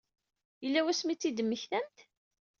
[0.63, 1.97] Yella wasmi i tt-id-temmektamt?